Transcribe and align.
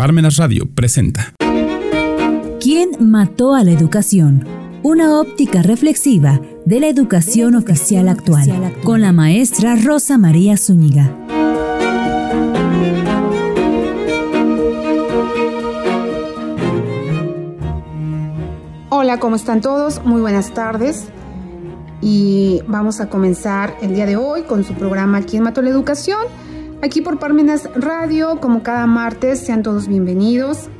Parmenas 0.00 0.38
Radio 0.38 0.66
presenta. 0.74 1.34
¿Quién 2.58 2.92
mató 3.00 3.54
a 3.54 3.62
la 3.64 3.72
educación? 3.72 4.46
Una 4.82 5.20
óptica 5.20 5.60
reflexiva 5.60 6.40
de 6.64 6.80
la 6.80 6.86
educación 6.86 7.54
oficial 7.54 8.08
actual, 8.08 8.72
con 8.82 9.02
la 9.02 9.12
maestra 9.12 9.76
Rosa 9.76 10.16
María 10.16 10.56
Zúñiga. 10.56 11.14
Hola, 18.88 19.20
¿cómo 19.20 19.36
están 19.36 19.60
todos? 19.60 20.02
Muy 20.06 20.22
buenas 20.22 20.54
tardes. 20.54 21.08
Y 22.00 22.62
vamos 22.66 23.02
a 23.02 23.10
comenzar 23.10 23.76
el 23.82 23.94
día 23.94 24.06
de 24.06 24.16
hoy 24.16 24.44
con 24.44 24.64
su 24.64 24.72
programa 24.72 25.20
¿Quién 25.20 25.42
mató 25.42 25.60
la 25.60 25.68
educación? 25.68 26.20
Aquí 26.82 27.02
por 27.02 27.18
Parmenas 27.18 27.68
Radio, 27.74 28.40
como 28.40 28.62
cada 28.62 28.86
martes, 28.86 29.40
sean 29.40 29.62
todos 29.62 29.86
bienvenidos. 29.86 30.70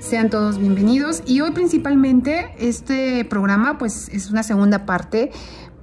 Sean 0.00 0.30
todos 0.30 0.56
bienvenidos. 0.56 1.22
Y 1.26 1.42
hoy 1.42 1.50
principalmente 1.50 2.54
este 2.58 3.26
programa 3.26 3.76
pues 3.76 4.08
es 4.08 4.30
una 4.30 4.44
segunda 4.44 4.86
parte, 4.86 5.30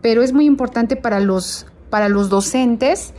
pero 0.01 0.23
es 0.23 0.33
muy 0.33 0.45
importante 0.45 0.95
para 0.95 1.19
los, 1.19 1.67
para 1.91 2.09
los 2.09 2.29
docentes. 2.29 3.13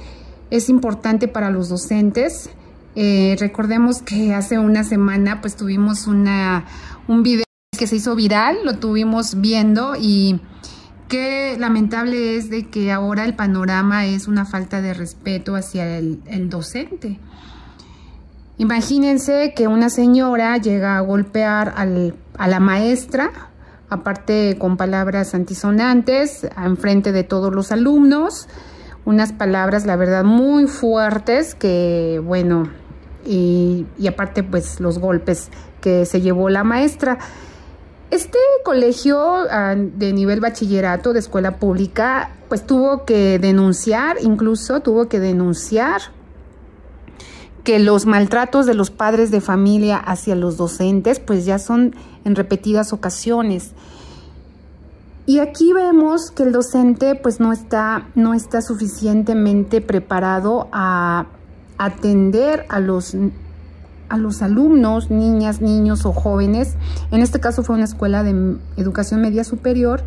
Es 0.50 0.68
importante 0.68 1.28
para 1.28 1.50
los 1.50 1.68
docentes. 1.68 2.50
Eh, 2.96 3.36
recordemos 3.38 4.02
que 4.02 4.34
hace 4.34 4.58
una 4.58 4.82
semana 4.82 5.41
pues 5.41 5.55
tuvimos 5.55 6.08
una, 6.08 6.64
un 7.06 7.22
video 7.22 7.44
que 7.78 7.86
se 7.86 7.94
hizo 7.94 8.16
viral, 8.16 8.56
lo 8.64 8.74
tuvimos 8.74 9.41
viendo 9.41 9.94
y 9.96 10.41
qué 11.10 11.56
lamentable 11.59 12.37
es 12.37 12.48
de 12.48 12.69
que 12.69 12.92
ahora 12.92 13.24
el 13.24 13.34
panorama 13.34 14.06
es 14.06 14.28
una 14.28 14.46
falta 14.46 14.80
de 14.80 14.95
respeto 14.95 15.56
hacia 15.56 15.98
el, 15.98 16.48
docente. 16.48 17.19
Imagínense 18.56 19.52
que 19.55 19.66
una 19.66 19.91
señora 19.91 20.56
llega 20.59 20.96
a 20.96 21.00
golpear 21.00 21.74
al, 21.77 22.14
a 22.38 22.46
la 22.46 22.60
maestra, 22.60 23.30
aparte 23.88 24.56
con 24.58 24.77
palabras 24.77 25.34
antisonantes, 25.34 26.47
enfrente 26.56 27.11
de 27.11 27.25
todos 27.25 27.53
los 27.53 27.72
alumnos, 27.72 28.48
unas 29.05 29.33
palabras, 29.33 29.86
la 29.86 29.97
verdad, 29.97 30.22
muy 30.22 30.69
fuertes 30.69 31.56
que, 31.56 32.22
bueno, 32.25 32.70
y, 33.27 33.84
y 33.98 34.06
aparte 34.06 34.44
pues 34.44 34.78
los 34.78 35.00
golpes 35.00 35.50
que 35.81 36.06
se 36.06 36.20
llevó 36.20 36.50
la 36.50 36.62
maestra. 36.62 37.19
Este 38.11 38.39
colegio 38.64 39.19
ah, 39.20 39.75
de 39.77 40.12
nivel 40.12 40.41
bachillerato 40.41 41.12
de 41.12 41.20
escuela 41.20 41.58
pública, 41.58 42.30
pues 42.48 42.66
tuvo 42.66 43.05
que 43.05 43.39
denunciar, 43.39 44.16
incluso 44.20 44.80
tuvo 44.80 45.08
que 45.08 45.20
denunciar 45.20 46.00
que 47.62 47.78
los 47.78 48.06
maltratos 48.06 48.66
de 48.66 48.75
los 48.75 48.91
padres 48.91 49.31
de 49.31 49.41
familia 49.41 49.97
hacia 49.97 50.34
los 50.34 50.56
docentes, 50.56 51.20
pues 51.20 51.44
ya 51.44 51.58
son 51.58 51.94
en 52.25 52.34
repetidas 52.34 52.92
ocasiones. 52.92 53.72
Y 55.27 55.38
aquí 55.38 55.72
vemos 55.72 56.33
que 56.33 56.42
el 56.42 56.50
docente 56.50 57.14
pues 57.14 57.38
no 57.38 57.53
está, 57.53 58.08
no 58.16 58.34
está 58.34 58.62
suficientemente 58.62 59.81
preparado 59.81 60.69
a 60.72 61.27
atender 61.78 62.66
a 62.69 62.81
los 62.81 63.14
a 64.11 64.19
los 64.19 64.42
alumnos, 64.42 65.11
niñas, 65.11 65.62
niños 65.62 66.05
o 66.05 66.12
jóvenes. 66.12 66.75
En 67.11 67.22
este 67.22 67.41
caso 67.41 67.62
fue 67.62 67.77
una 67.77 67.84
escuela 67.84 68.22
de 68.22 68.56
educación 68.77 69.22
media 69.22 69.44
superior 69.44 70.03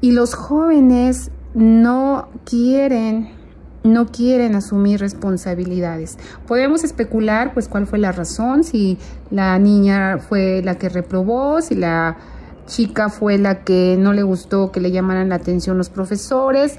y 0.00 0.12
los 0.12 0.34
jóvenes 0.34 1.30
no 1.54 2.28
quieren 2.44 3.38
no 3.82 4.08
quieren 4.08 4.54
asumir 4.56 5.00
responsabilidades. 5.00 6.18
Podemos 6.46 6.84
especular 6.84 7.54
pues 7.54 7.66
cuál 7.66 7.86
fue 7.86 7.98
la 7.98 8.12
razón, 8.12 8.62
si 8.62 8.98
la 9.30 9.58
niña 9.58 10.18
fue 10.18 10.60
la 10.62 10.76
que 10.76 10.90
reprobó, 10.90 11.62
si 11.62 11.76
la 11.76 12.18
chica 12.66 13.08
fue 13.08 13.38
la 13.38 13.64
que 13.64 13.96
no 13.98 14.12
le 14.12 14.22
gustó 14.22 14.70
que 14.70 14.80
le 14.80 14.90
llamaran 14.90 15.30
la 15.30 15.36
atención 15.36 15.78
los 15.78 15.88
profesores, 15.88 16.78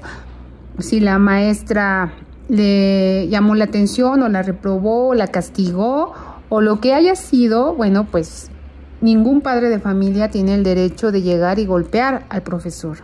si 0.78 1.00
la 1.00 1.18
maestra 1.18 2.12
le 2.48 3.28
llamó 3.28 3.56
la 3.56 3.64
atención 3.64 4.22
o 4.22 4.28
la 4.28 4.42
reprobó 4.42 5.08
o 5.08 5.14
la 5.14 5.26
castigó 5.26 6.12
o 6.54 6.60
lo 6.60 6.80
que 6.80 6.92
haya 6.92 7.16
sido, 7.16 7.74
bueno, 7.74 8.08
pues 8.10 8.50
ningún 9.00 9.40
padre 9.40 9.70
de 9.70 9.80
familia 9.80 10.28
tiene 10.28 10.52
el 10.52 10.62
derecho 10.62 11.10
de 11.10 11.22
llegar 11.22 11.58
y 11.58 11.64
golpear 11.64 12.26
al 12.28 12.42
profesor. 12.42 12.98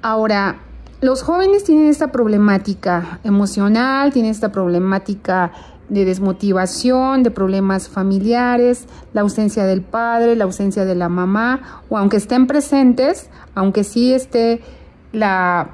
Ahora, 0.00 0.60
los 1.00 1.24
jóvenes 1.24 1.64
tienen 1.64 1.88
esta 1.88 2.12
problemática 2.12 3.18
emocional, 3.24 4.12
tienen 4.12 4.30
esta 4.30 4.52
problemática 4.52 5.50
de 5.88 6.04
desmotivación, 6.04 7.24
de 7.24 7.32
problemas 7.32 7.88
familiares, 7.88 8.86
la 9.12 9.22
ausencia 9.22 9.64
del 9.64 9.82
padre, 9.82 10.36
la 10.36 10.44
ausencia 10.44 10.84
de 10.84 10.94
la 10.94 11.08
mamá, 11.08 11.82
o 11.88 11.98
aunque 11.98 12.18
estén 12.18 12.46
presentes, 12.46 13.28
aunque 13.56 13.82
sí 13.82 14.14
esté 14.14 14.60
la 15.10 15.70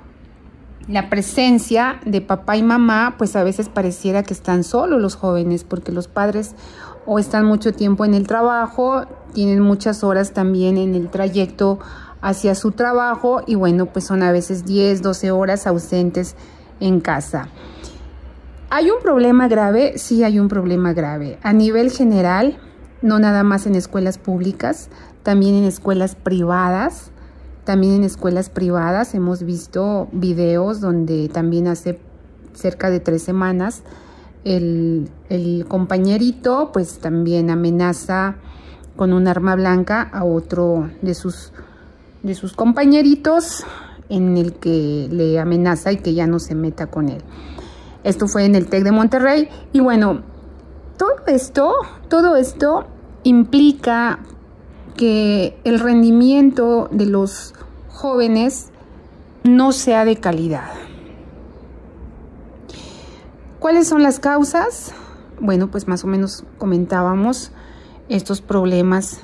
la 0.88 1.08
presencia 1.08 2.00
de 2.04 2.20
papá 2.20 2.56
y 2.56 2.62
mamá, 2.62 3.14
pues 3.16 3.36
a 3.36 3.44
veces 3.44 3.68
pareciera 3.68 4.22
que 4.22 4.34
están 4.34 4.64
solos 4.64 5.00
los 5.00 5.16
jóvenes, 5.16 5.64
porque 5.64 5.92
los 5.92 6.08
padres 6.08 6.54
o 7.06 7.18
están 7.18 7.46
mucho 7.46 7.72
tiempo 7.72 8.04
en 8.04 8.14
el 8.14 8.26
trabajo, 8.26 9.06
tienen 9.32 9.60
muchas 9.60 10.04
horas 10.04 10.32
también 10.32 10.76
en 10.76 10.94
el 10.94 11.08
trayecto 11.08 11.78
hacia 12.20 12.54
su 12.54 12.72
trabajo 12.72 13.42
y 13.46 13.54
bueno, 13.54 13.86
pues 13.86 14.06
son 14.06 14.22
a 14.22 14.32
veces 14.32 14.64
10, 14.64 15.02
12 15.02 15.30
horas 15.30 15.66
ausentes 15.66 16.36
en 16.80 17.00
casa. 17.00 17.48
¿Hay 18.70 18.90
un 18.90 19.00
problema 19.02 19.48
grave? 19.48 19.98
Sí, 19.98 20.24
hay 20.24 20.38
un 20.38 20.48
problema 20.48 20.92
grave. 20.94 21.38
A 21.42 21.52
nivel 21.52 21.90
general, 21.90 22.58
no 23.02 23.18
nada 23.18 23.42
más 23.42 23.66
en 23.66 23.74
escuelas 23.74 24.18
públicas, 24.18 24.88
también 25.22 25.54
en 25.54 25.64
escuelas 25.64 26.14
privadas 26.14 27.10
también 27.64 27.94
en 27.94 28.04
escuelas 28.04 28.50
privadas 28.50 29.14
hemos 29.14 29.42
visto 29.42 30.08
videos 30.12 30.80
donde 30.80 31.28
también 31.28 31.66
hace 31.68 31.98
cerca 32.52 32.90
de 32.90 33.00
tres 33.00 33.22
semanas 33.22 33.82
el, 34.44 35.10
compañerito 35.68 36.70
pues 36.72 36.98
también 36.98 37.50
amenaza 37.50 38.36
con 38.96 39.12
un 39.12 39.26
arma 39.26 39.56
blanca 39.56 40.02
a 40.02 40.24
otro 40.24 40.90
de 41.02 41.14
sus, 41.14 41.52
de 42.22 42.34
sus 42.34 42.52
compañeritos 42.52 43.64
en 44.08 44.36
el 44.36 44.54
que 44.54 45.08
le 45.10 45.40
amenaza 45.40 45.92
y 45.92 45.96
que 45.96 46.14
ya 46.14 46.26
no 46.26 46.38
se 46.38 46.54
meta 46.54 46.86
con 46.86 47.08
él. 47.08 47.22
Esto 48.04 48.28
fue 48.28 48.44
en 48.44 48.54
el 48.54 48.66
TEC 48.66 48.84
de 48.84 48.92
Monterrey 48.92 49.48
y 49.72 49.80
bueno, 49.80 50.22
todo 50.98 51.16
esto, 51.26 51.72
todo 52.08 52.36
esto 52.36 52.86
implica 53.24 54.20
que 54.96 55.56
el 55.64 55.80
rendimiento 55.80 56.88
de 56.90 57.06
los 57.06 57.54
jóvenes 57.88 58.70
no 59.42 59.72
sea 59.72 60.04
de 60.04 60.16
calidad. 60.16 60.70
¿Cuáles 63.58 63.88
son 63.88 64.02
las 64.02 64.20
causas? 64.20 64.92
Bueno, 65.40 65.70
pues 65.70 65.88
más 65.88 66.04
o 66.04 66.06
menos 66.06 66.44
comentábamos 66.58 67.50
estos 68.08 68.40
problemas 68.40 69.20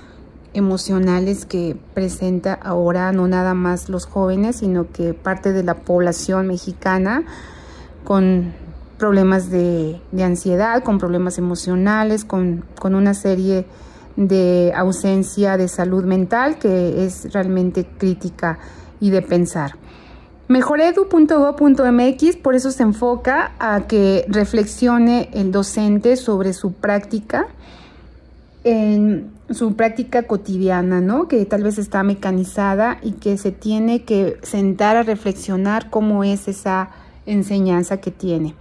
emocionales 0.55 1.45
que 1.45 1.77
presenta 1.95 2.55
ahora 2.55 3.13
no 3.13 3.29
nada 3.29 3.55
más 3.55 3.89
los 3.89 4.07
jóvenes, 4.07 4.57
sino 4.57 4.91
que 4.91 5.15
parte 5.15 5.53
de 5.53 5.63
la 5.63 5.75
población 5.75 6.47
mexicana 6.47 7.25
con 8.05 8.53
problemas 8.99 9.51
de, 9.51 10.01
ansiedad, 10.23 10.83
con 10.83 10.99
problemas 10.99 11.39
emocionales, 11.39 12.25
con, 12.25 12.65
con 12.79 12.95
una 12.95 13.15
serie 13.15 13.55
de 13.55 13.67
ausencia 14.75 15.57
de 15.57 15.69
salud 15.69 16.05
mental 16.05 16.59
que 16.59 17.05
es 17.05 17.33
realmente 17.33 17.87
crítica 17.99 18.59
y 19.01 19.11
de 19.11 19.23
pensar. 19.23 19.77
Mejoredu.go.mx 20.49 22.37
por 22.37 22.55
eso 22.55 22.71
se 22.73 22.83
enfoca 22.83 23.53
a 23.59 23.87
que 23.87 24.25
reflexione 24.29 25.31
el 25.33 25.53
docente 25.53 26.17
sobre 26.17 26.53
su 26.53 26.73
práctica 26.73 27.47
en 28.65 29.31
su 29.51 29.75
práctica 29.75 30.25
cotidiana, 30.25 31.01
¿no? 31.01 31.29
Que 31.29 31.45
tal 31.47 31.63
vez 31.63 31.79
está 31.79 32.03
mecanizada 32.03 32.99
y 33.03 33.13
que 33.13 33.39
se 33.39 33.53
tiene 33.53 34.03
que 34.05 34.39
sentar 34.43 34.97
a 34.97 35.03
reflexionar 35.03 35.91
cómo 35.91 36.25
es 36.25 36.47
esa 36.47 36.91
enseñanza 37.27 38.01
que 38.01 38.11
tiene. 38.11 38.55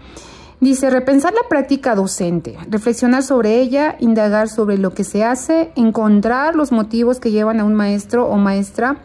Dice, 0.61 0.89
repensar 0.89 1.33
la 1.33 1.47
práctica 1.47 1.95
docente, 1.95 2.57
reflexionar 2.69 3.23
sobre 3.23 3.61
ella, 3.61 3.95
indagar 3.99 4.49
sobre 4.49 4.77
lo 4.77 4.93
que 4.93 5.05
se 5.05 5.23
hace, 5.23 5.71
encontrar 5.75 6.55
los 6.55 6.73
motivos 6.73 7.21
que 7.21 7.31
llevan 7.31 7.61
a 7.61 7.63
un 7.63 7.75
maestro 7.75 8.27
o 8.27 8.35
maestra 8.37 8.97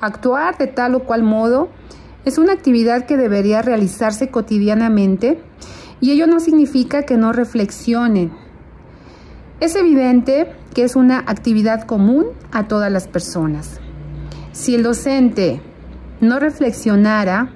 actuar 0.00 0.56
de 0.58 0.66
tal 0.66 0.94
o 0.94 1.04
cual 1.04 1.22
modo, 1.22 1.68
es 2.24 2.38
una 2.38 2.52
actividad 2.52 3.06
que 3.06 3.16
debería 3.16 3.62
realizarse 3.62 4.30
cotidianamente 4.30 5.40
y 6.00 6.10
ello 6.12 6.26
no 6.26 6.40
significa 6.40 7.02
que 7.04 7.16
no 7.16 7.32
reflexionen. 7.32 8.32
Es 9.60 9.76
evidente 9.76 10.52
que 10.74 10.82
es 10.82 10.96
una 10.96 11.18
actividad 11.18 11.82
común 11.82 12.26
a 12.50 12.68
todas 12.68 12.90
las 12.90 13.06
personas. 13.06 13.80
Si 14.52 14.74
el 14.74 14.82
docente 14.82 15.60
no 16.20 16.40
reflexionara, 16.40 17.52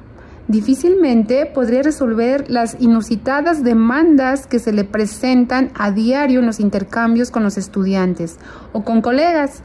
difícilmente 0.48 1.46
podría 1.46 1.82
resolver 1.82 2.48
las 2.48 2.76
inusitadas 2.81 3.64
demandas 3.64 4.46
que 4.46 4.58
se 4.58 4.72
le 4.72 4.84
presentan 4.84 5.70
a 5.75 5.90
diario 5.90 6.40
en 6.40 6.46
los 6.46 6.60
intercambios 6.60 7.31
con 7.31 7.43
los 7.43 7.58
estudiantes 7.58 8.38
o 8.72 8.84
con 8.84 9.02
colegas. 9.02 9.62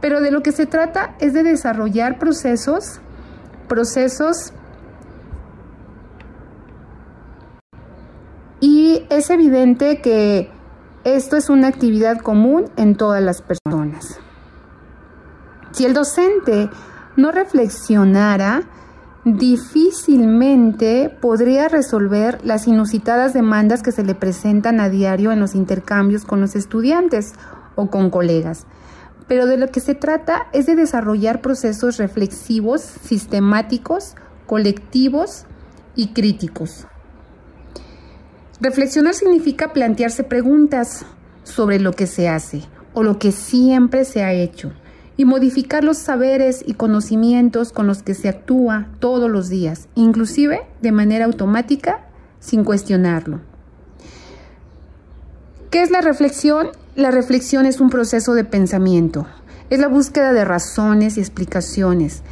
Pero 0.00 0.20
de 0.20 0.30
lo 0.30 0.42
que 0.42 0.52
se 0.52 0.66
trata 0.66 1.14
es 1.20 1.34
de 1.34 1.42
desarrollar 1.42 2.18
procesos, 2.18 3.00
procesos 3.68 4.52
y 8.60 9.06
es 9.10 9.30
evidente 9.30 10.00
que 10.00 10.50
esto 11.04 11.36
es 11.36 11.48
una 11.50 11.68
actividad 11.68 12.18
común 12.18 12.70
en 12.76 12.94
todas 12.94 13.22
las 13.22 13.42
personas. 13.42 14.18
Si 15.72 15.86
el 15.86 15.94
docente 15.94 16.68
no 17.16 17.30
reflexionara, 17.32 18.64
difícilmente 19.24 21.14
podría 21.20 21.68
resolver 21.68 22.38
las 22.44 22.66
inusitadas 22.66 23.34
demandas 23.34 23.82
que 23.82 23.92
se 23.92 24.02
le 24.02 24.14
presentan 24.14 24.80
a 24.80 24.88
diario 24.88 25.32
en 25.32 25.40
los 25.40 25.54
intercambios 25.54 26.24
con 26.24 26.40
los 26.40 26.56
estudiantes 26.56 27.34
o 27.74 27.90
con 27.90 28.10
colegas. 28.10 28.66
Pero 29.28 29.46
de 29.46 29.58
lo 29.58 29.68
que 29.68 29.80
se 29.80 29.94
trata 29.94 30.48
es 30.52 30.66
de 30.66 30.74
desarrollar 30.74 31.40
procesos 31.40 31.98
reflexivos, 31.98 32.80
sistemáticos, 32.80 34.14
colectivos 34.46 35.44
y 35.94 36.08
críticos. 36.08 36.86
Reflexionar 38.60 39.14
significa 39.14 39.72
plantearse 39.72 40.24
preguntas 40.24 41.04
sobre 41.44 41.78
lo 41.78 41.92
que 41.92 42.06
se 42.06 42.28
hace 42.28 42.62
o 42.92 43.02
lo 43.02 43.18
que 43.18 43.32
siempre 43.32 44.04
se 44.04 44.22
ha 44.22 44.32
hecho 44.32 44.72
y 45.20 45.26
modificar 45.26 45.84
los 45.84 45.98
saberes 45.98 46.64
y 46.66 46.72
conocimientos 46.72 47.72
con 47.72 47.86
los 47.86 48.02
que 48.02 48.14
se 48.14 48.30
actúa 48.30 48.86
todos 49.00 49.30
los 49.30 49.50
días, 49.50 49.86
inclusive 49.94 50.62
de 50.80 50.92
manera 50.92 51.26
automática, 51.26 52.06
sin 52.38 52.64
cuestionarlo. 52.64 53.42
¿Qué 55.70 55.82
es 55.82 55.90
la 55.90 56.00
reflexión? 56.00 56.68
La 56.96 57.10
reflexión 57.10 57.66
es 57.66 57.82
un 57.82 57.90
proceso 57.90 58.32
de 58.32 58.44
pensamiento, 58.44 59.26
es 59.68 59.78
la 59.78 59.88
búsqueda 59.88 60.32
de 60.32 60.46
razones 60.46 61.18
y 61.18 61.20
explicaciones, 61.20 62.22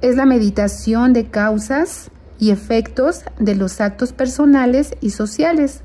es 0.00 0.14
la 0.14 0.24
meditación 0.24 1.12
de 1.14 1.28
causas 1.28 2.12
y 2.38 2.52
efectos 2.52 3.22
de 3.40 3.56
los 3.56 3.80
actos 3.80 4.12
personales 4.12 4.94
y 5.00 5.10
sociales. 5.10 5.82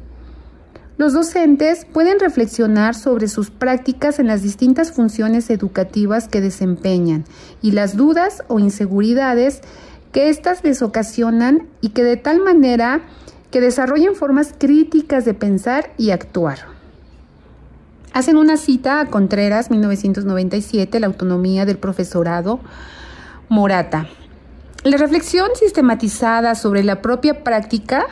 Los 0.98 1.14
docentes 1.14 1.86
pueden 1.86 2.20
reflexionar 2.20 2.96
sobre 2.96 3.28
sus 3.28 3.52
prácticas 3.52 4.18
en 4.18 4.26
las 4.26 4.42
distintas 4.42 4.92
funciones 4.92 5.52
educativas 5.52 6.28
que 6.28 6.42
desempeñan 6.42 7.26
y 7.62 7.72
las 7.72 7.96
dudas 7.96 8.44
o 8.48 8.58
inseguridades 8.58 9.62
que 10.12 10.30
éstas 10.30 10.64
les 10.64 10.82
ocasionan 10.82 11.68
y 11.82 11.90
que 11.90 12.04
de 12.04 12.18
tal 12.18 12.44
manera 12.44 13.02
que 13.52 13.62
desarrollen 13.62 14.16
formas 14.16 14.56
críticas 14.58 15.24
de 15.24 15.36
pensar 15.36 15.92
y 15.98 16.10
actuar. 16.10 16.60
Hacen 18.14 18.36
una 18.36 18.58
cita 18.58 19.00
a 19.00 19.06
Contreras, 19.06 19.70
1997, 19.70 21.00
La 21.00 21.06
autonomía 21.06 21.66
del 21.68 21.78
profesorado 21.78 22.60
Morata. 23.50 24.08
La 24.84 24.98
reflexión 24.98 25.50
sistematizada 25.54 26.56
sobre 26.56 26.84
la 26.84 27.04
propia 27.04 27.44
práctica 27.44 28.08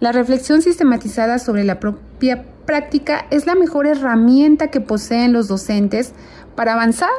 la 0.00 0.12
reflexión 0.12 0.62
sistematizada 0.62 1.38
sobre 1.38 1.62
la 1.62 1.78
propia 1.78 2.44
práctica 2.64 3.26
es 3.30 3.46
la 3.46 3.54
mejor 3.54 3.86
herramienta 3.86 4.68
que 4.68 4.80
poseen 4.80 5.32
los 5.34 5.46
docentes 5.46 6.14
para 6.56 6.72
avanzar 6.72 7.10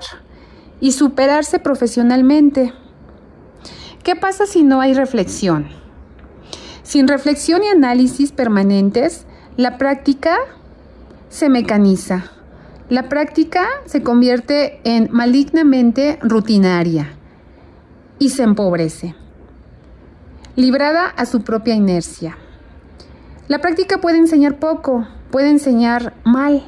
y 0.80 0.94
superarse 0.94 1.60
profesionalmente. 1.60 2.74
¿Qué 4.04 4.16
pasa 4.16 4.48
si 4.48 4.64
no 4.64 4.82
hay 4.82 4.96
reflexión? 4.96 5.68
Sin 6.82 7.08
reflexión 7.08 7.64
y 7.64 7.68
análisis 7.68 8.32
permanentes, 8.32 9.26
la 9.58 9.78
práctica 9.78 10.38
se 11.30 11.50
mecaniza. 11.50 12.32
La 12.90 13.10
práctica 13.10 13.68
se 13.86 14.02
convierte 14.02 14.82
en 14.84 15.08
malignamente 15.12 16.18
rutinaria 16.22 17.14
y 18.18 18.30
se 18.30 18.44
empobrece, 18.44 19.16
librada 20.56 21.08
a 21.08 21.26
su 21.26 21.42
propia 21.44 21.76
inercia. 21.76 22.38
La 23.52 23.60
práctica 23.60 24.00
puede 24.00 24.18
enseñar 24.18 24.60
poco, 24.60 25.06
puede 25.30 25.50
enseñar 25.50 26.14
mal, 26.24 26.64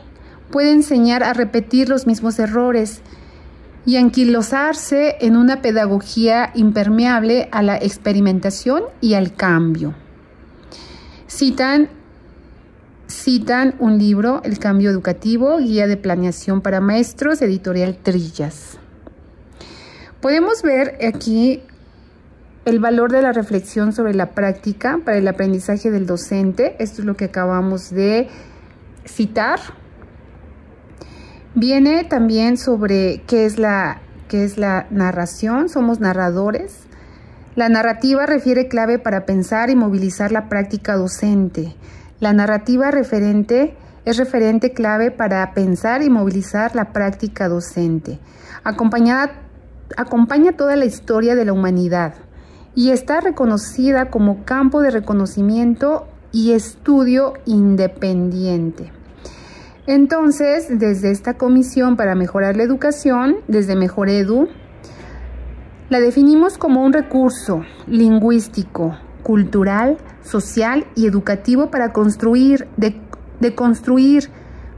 puede 0.51 0.73
enseñar 0.73 1.23
a 1.23 1.31
repetir 1.31 1.87
los 1.87 2.05
mismos 2.07 2.39
errores 2.39 2.99
y 3.85 3.95
anquilosarse 3.95 5.15
en 5.21 5.37
una 5.37 5.61
pedagogía 5.61 6.51
impermeable 6.55 7.47
a 7.53 7.61
la 7.61 7.77
experimentación 7.77 8.83
y 8.99 9.13
al 9.13 9.33
cambio. 9.33 9.95
Citan, 11.29 11.87
citan 13.07 13.75
un 13.79 13.97
libro, 13.97 14.41
El 14.43 14.59
cambio 14.59 14.89
educativo, 14.89 15.59
guía 15.59 15.87
de 15.87 15.95
planeación 15.95 16.59
para 16.59 16.81
maestros, 16.81 17.41
editorial 17.41 17.95
Trillas. 17.95 18.77
Podemos 20.19 20.61
ver 20.63 20.97
aquí 21.07 21.61
el 22.65 22.79
valor 22.79 23.11
de 23.11 23.21
la 23.21 23.33
reflexión 23.33 23.91
sobre 23.91 24.13
la 24.13 24.31
práctica 24.31 24.99
para 25.03 25.17
el 25.17 25.27
aprendizaje 25.27 25.91
del 25.91 26.05
docente. 26.05 26.75
Esto 26.79 27.01
es 27.01 27.05
lo 27.05 27.15
que 27.15 27.25
acabamos 27.25 27.89
de 27.89 28.29
citar. 29.05 29.59
Viene 31.55 32.05
también 32.05 32.57
sobre 32.57 33.21
qué 33.27 33.45
es 33.45 33.59
la, 33.59 34.01
qué 34.29 34.45
es 34.45 34.57
la 34.57 34.87
narración. 34.91 35.67
Somos 35.67 35.99
narradores. 35.99 36.79
La 37.55 37.69
narrativa 37.69 38.25
refiere 38.25 38.67
clave 38.67 38.97
para 38.97 39.25
pensar 39.25 39.69
y 39.69 39.75
movilizar 39.75 40.31
la 40.31 40.47
práctica 40.47 40.95
docente. 40.95 41.75
La 42.19 42.31
narrativa 42.31 42.91
referente 42.91 43.75
es 44.05 44.17
referente 44.17 44.71
clave 44.73 45.11
para 45.11 45.53
pensar 45.53 46.01
y 46.01 46.09
movilizar 46.09 46.75
la 46.75 46.93
práctica 46.93 47.49
docente. 47.49 48.19
Acompañada, 48.63 49.33
acompaña 49.97 50.53
toda 50.53 50.77
la 50.77 50.85
historia 50.85 51.35
de 51.35 51.45
la 51.45 51.53
humanidad 51.53 52.15
y 52.75 52.89
está 52.89 53.21
reconocida 53.21 54.09
como 54.09 54.45
campo 54.45 54.81
de 54.81 54.91
reconocimiento 54.91 56.07
y 56.31 56.51
estudio 56.51 57.33
independiente. 57.45 58.91
Entonces, 59.85 60.67
desde 60.69 61.11
esta 61.11 61.35
Comisión 61.35 61.97
para 61.97 62.15
Mejorar 62.15 62.55
la 62.55 62.63
Educación, 62.63 63.37
desde 63.47 63.75
Mejoredu, 63.75 64.47
la 65.89 65.99
definimos 65.99 66.57
como 66.57 66.83
un 66.83 66.93
recurso 66.93 67.63
lingüístico, 67.85 68.97
cultural, 69.21 69.97
social 70.23 70.85
y 70.95 71.05
educativo 71.05 71.69
para 71.69 71.91
construir, 71.91 72.67
de, 72.77 72.95
de 73.41 73.53
construir, 73.55 74.29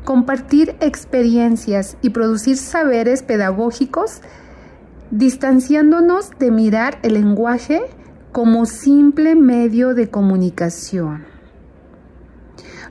compartir 0.03 0.75
experiencias 0.81 1.97
y 2.01 2.09
producir 2.09 2.57
saberes 2.57 3.23
pedagógicos 3.23 4.21
distanciándonos 5.11 6.31
de 6.39 6.51
mirar 6.51 6.99
el 7.03 7.13
lenguaje 7.13 7.81
como 8.31 8.65
simple 8.65 9.35
medio 9.35 9.93
de 9.93 10.09
comunicación. 10.09 11.25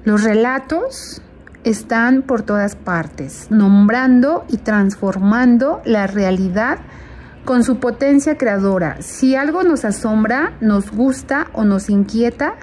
Los 0.05 0.23
relatos 0.23 1.23
están 1.65 2.23
por 2.23 2.43
todas 2.43 2.77
partes, 2.77 3.51
nombrando 3.51 4.45
y 4.49 4.59
transformando 4.59 5.81
la 5.85 6.07
realidad 6.07 6.79
con 7.45 7.65
su 7.65 7.79
potencia 7.79 8.37
creadora. 8.37 9.03
Si 9.03 9.35
algo 9.35 9.63
nos 9.63 9.85
asombra, 9.85 10.55
nos 10.61 10.91
gusta 10.91 11.49
o 11.53 11.65
nos 11.65 11.91
inquieta, 11.91 12.55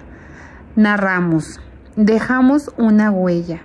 narramos, 0.75 1.59
dejamos 1.95 2.71
una 2.77 3.11
huella. 3.11 3.61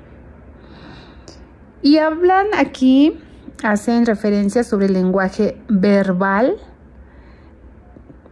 Y 1.83 1.99
hablan 1.99 2.47
aquí 2.57 3.19
hacen 3.63 4.07
referencia 4.07 4.65
sobre 4.65 4.87
el 4.87 4.93
lenguaje 4.93 5.61
verbal, 5.69 6.57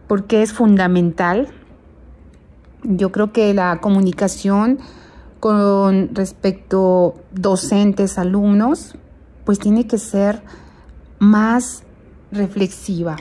porque 0.07 0.41
es 0.41 0.53
fundamental. 0.53 1.49
Yo 2.83 3.11
creo 3.11 3.31
que 3.31 3.53
la 3.53 3.79
comunicación 3.81 4.79
con 5.39 6.13
respecto 6.15 7.15
docentes, 7.31 8.17
alumnos, 8.17 8.95
pues 9.43 9.59
tiene 9.59 9.87
que 9.87 9.97
ser 9.97 10.41
más 11.19 11.83
reflexiva. 12.31 13.17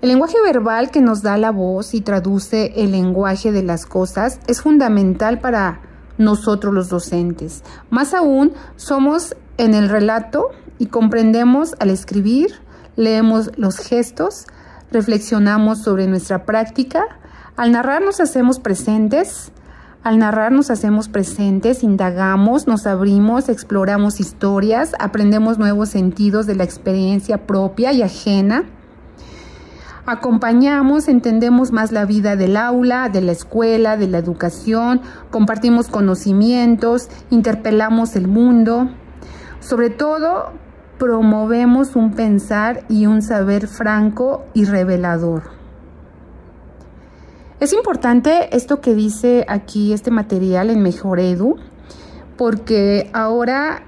El 0.00 0.10
lenguaje 0.10 0.36
verbal 0.44 0.92
que 0.92 1.00
nos 1.00 1.22
da 1.22 1.36
la 1.36 1.50
voz 1.50 1.94
y 1.94 2.00
traduce 2.00 2.72
el 2.76 2.92
lenguaje 2.92 3.50
de 3.50 3.64
las 3.64 3.84
cosas 3.84 4.38
es 4.46 4.62
fundamental 4.62 5.40
para 5.40 5.80
nosotros 6.18 6.72
los 6.72 6.88
docentes. 6.88 7.64
Más 7.90 8.14
aún, 8.14 8.52
somos 8.76 9.36
en 9.56 9.74
el 9.74 9.88
relato 9.88 10.50
y 10.78 10.86
comprendemos 10.86 11.74
al 11.80 11.90
escribir, 11.90 12.52
leemos 12.96 13.50
los 13.56 13.78
gestos, 13.78 14.46
reflexionamos 14.90 15.82
sobre 15.82 16.06
nuestra 16.06 16.44
práctica, 16.44 17.04
al 17.56 17.72
narrar 17.72 18.02
nos 18.02 18.20
hacemos 18.20 18.60
presentes, 18.60 19.50
al 20.04 20.18
narrar 20.18 20.52
nos 20.52 20.70
hacemos 20.70 21.08
presentes, 21.08 21.82
indagamos, 21.82 22.66
nos 22.66 22.86
abrimos, 22.86 23.48
exploramos 23.48 24.20
historias, 24.20 24.92
aprendemos 24.98 25.58
nuevos 25.58 25.88
sentidos 25.88 26.46
de 26.46 26.54
la 26.54 26.64
experiencia 26.64 27.46
propia 27.46 27.92
y 27.92 28.02
ajena. 28.02 28.64
acompañamos, 30.06 31.06
entendemos 31.08 31.70
más 31.70 31.92
la 31.92 32.06
vida 32.06 32.34
del 32.34 32.56
aula, 32.56 33.10
de 33.10 33.20
la 33.20 33.32
escuela, 33.32 33.98
de 33.98 34.08
la 34.08 34.16
educación, 34.16 35.02
compartimos 35.30 35.88
conocimientos, 35.88 37.08
interpelamos 37.28 38.16
el 38.16 38.26
mundo. 38.26 38.88
Sobre 39.60 39.90
todo, 39.90 40.52
promovemos 40.98 41.96
un 41.96 42.12
pensar 42.12 42.84
y 42.88 43.06
un 43.06 43.22
saber 43.22 43.68
franco 43.68 44.44
y 44.54 44.64
revelador. 44.64 45.44
Es 47.60 47.72
importante 47.72 48.54
esto 48.56 48.80
que 48.80 48.94
dice 48.94 49.44
aquí 49.48 49.92
este 49.92 50.10
material 50.10 50.70
en 50.70 50.82
Mejor 50.82 51.18
Edu, 51.18 51.56
porque 52.36 53.10
ahora 53.12 53.82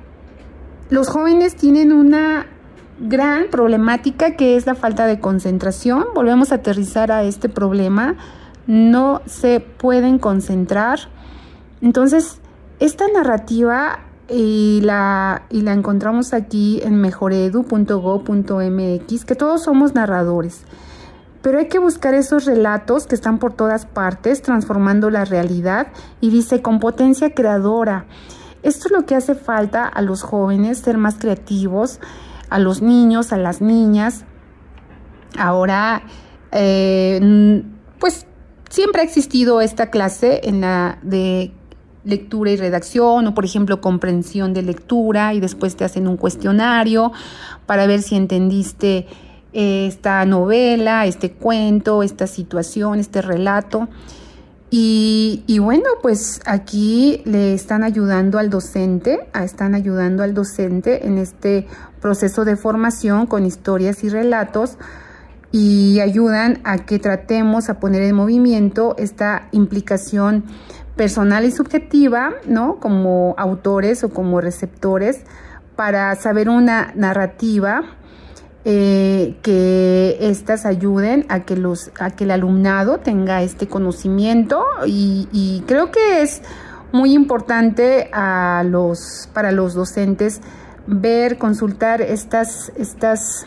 los 0.89 1.09
jóvenes 1.09 1.55
tienen 1.55 1.93
una 1.93 2.47
gran 2.99 3.45
problemática 3.51 4.37
que 4.37 4.57
es 4.57 4.67
la 4.67 4.75
falta 4.75 5.07
de 5.07 5.21
concentración. 5.21 6.07
Volvemos 6.15 6.51
a 6.51 6.57
aterrizar 6.57 7.13
a 7.13 7.23
este 7.23 7.49
problema. 7.49 8.17
No 8.67 9.23
se 9.27 9.61
pueden 9.61 10.19
concentrar. 10.19 10.99
Entonces, 11.81 12.41
esta 12.81 13.07
narrativa 13.09 14.01
y 14.31 14.81
la, 14.83 15.43
y 15.51 15.63
la 15.63 15.73
encontramos 15.73 16.33
aquí 16.33 16.81
en 16.85 17.01
mejoredu.go.mx, 17.01 19.25
que 19.25 19.35
todos 19.35 19.65
somos 19.65 19.95
narradores. 19.95 20.63
Pero 21.43 21.59
hay 21.59 21.69
que 21.69 21.79
buscar 21.79 22.15
esos 22.15 22.45
relatos 22.45 23.07
que 23.07 23.15
están 23.15 23.39
por 23.39 23.55
todas 23.55 23.87
partes, 23.87 24.43
transformando 24.43 25.11
la 25.11 25.25
realidad, 25.25 25.89
y 26.21 26.31
dice 26.31 26.63
con 26.63 26.81
potencia 26.81 27.35
creadora. 27.35 28.07
Esto 28.63 28.89
es 28.89 28.93
lo 28.93 29.07
que 29.07 29.15
hace 29.15 29.35
falta 29.35 29.87
a 29.87 30.03
los 30.03 30.23
jóvenes, 30.23 30.79
ser 30.79 30.99
más 30.99 31.17
creativos, 31.17 31.99
a 32.51 32.59
los 32.59 32.83
niños, 32.83 33.33
a 33.33 33.39
las 33.39 33.63
niñas. 33.63 34.25
Ahora, 35.39 36.03
eh, 36.53 37.65
pues 37.99 38.27
siempre 38.69 39.01
ha 39.01 39.05
existido 39.05 39.61
esta 39.61 39.91
clase 39.91 40.43
en 40.45 40.61
la 40.61 40.99
de 41.03 41.55
lectura 42.05 42.51
y 42.51 42.57
redacción 42.57 43.27
o 43.27 43.35
por 43.35 43.45
ejemplo 43.45 43.81
comprensión 43.81 44.55
de 44.55 44.63
lectura 44.63 45.35
y 45.35 45.41
después 45.41 45.77
te 45.77 45.85
hacen 45.85 46.09
un 46.09 46.17
cuestionario 46.17 47.13
para 47.67 47.87
ver 47.87 48.03
si 48.03 48.17
entendiste 48.17 49.07
eh, 49.53 49.87
esta 49.87 50.25
novela, 50.25 51.07
este 51.07 51.33
cuento, 51.33 52.03
esta 52.03 52.27
situación, 52.27 53.01
este 53.01 53.23
relato. 53.23 53.89
Y, 54.73 55.59
bueno, 55.61 55.89
pues 56.01 56.41
aquí 56.47 57.23
le 57.25 57.55
están 57.55 57.83
ayudando 57.83 58.39
al 58.39 58.51
docente, 58.51 59.27
están 59.35 59.75
ayudando 59.75 60.23
al 60.23 60.33
docente 60.33 61.09
en 61.09 61.19
este 61.19 61.67
proceso 62.01 62.45
de 62.45 62.55
formación 62.55 63.27
con 63.27 63.45
historias 63.45 64.05
y 64.05 64.09
relatos 64.09 64.79
y 65.53 66.01
ayudan 66.01 66.61
a 66.65 66.79
que 66.79 66.99
tratemos 66.99 67.69
a 67.71 67.81
poner 67.81 68.03
en 68.03 68.15
movimiento 68.15 68.95
esta 68.99 69.49
implicación 69.53 70.45
personal 70.97 71.45
y 71.45 71.51
subjetiva, 71.51 72.35
¿no? 72.47 72.79
Como 72.79 73.35
autores 73.39 74.05
o 74.05 74.11
como 74.11 74.41
receptores 74.41 75.25
para 75.77 76.15
saber 76.15 76.49
una 76.49 76.93
narrativa 76.95 77.83
eh, 78.67 79.39
que 79.43 80.19
éstas 80.21 80.67
ayuden 80.67 81.25
a 81.31 81.41
que, 81.41 81.57
los, 81.57 81.91
a 81.99 82.11
que 82.11 82.25
el 82.25 82.31
alumnado 82.31 82.99
tenga 82.99 83.43
este 83.43 83.67
conocimiento 83.67 84.63
y, 84.87 85.65
creo 85.67 85.91
que 85.91 86.21
es 86.21 86.43
muy 86.93 87.15
importante 87.15 88.11
a 88.13 88.63
los, 88.67 89.31
para 89.33 89.53
los 89.53 89.73
docentes 89.73 90.43
ver, 90.87 91.39
consultar 91.39 92.03
estas, 92.03 92.71
estas, 92.77 93.47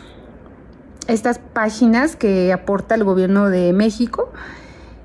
estas 1.06 1.38
páginas 1.38 2.16
que 2.16 2.52
aporta 2.52 2.94
el 2.94 3.04
gobierno 3.04 3.48
de 3.48 3.72
México 3.72 4.32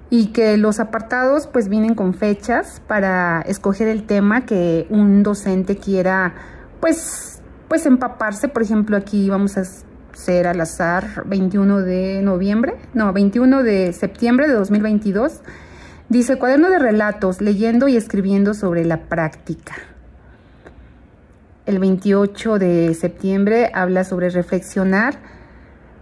y 0.10 0.28
que 0.28 0.58
los 0.58 0.80
apartados 0.80 1.48
pues 1.48 1.70
vienen 1.70 1.96
con 1.96 2.14
fechas 2.14 2.82
para 2.88 3.42
escoger 3.42 3.88
el 3.88 4.04
tema 4.04 4.46
que 4.46 4.88
un 4.90 5.24
docente 5.24 5.78
quiera 5.78 6.34
pues 6.80 7.30
pues 7.70 7.86
empaparse, 7.86 8.50
por 8.50 8.64
ejemplo, 8.64 8.98
aquí 8.98 9.30
vamos 9.30 9.58
a 9.58 9.64
ser 10.14 10.48
al 10.48 10.60
azar 10.60 11.24
21 11.28 11.82
de 11.82 12.22
noviembre, 12.24 12.76
no, 12.94 13.14
21 13.14 13.64
de 13.64 13.94
septiembre 13.94 14.48
de 14.48 14.56
2022. 14.56 15.40
Dice 16.10 16.38
cuaderno 16.38 16.70
de 16.72 16.80
relatos, 16.80 17.40
leyendo 17.40 17.88
y 17.88 17.96
escribiendo 17.96 18.56
sobre 18.56 18.84
la 18.84 19.04
práctica. 19.04 19.76
El 21.68 21.78
28 21.78 22.58
de 22.58 22.96
septiembre 22.96 23.70
habla 23.76 24.04
sobre 24.04 24.32
reflexionar, 24.32 25.20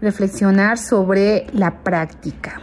reflexionar 0.02 0.78
sobre 0.78 1.48
la 1.54 1.84
práctica. 1.84 2.62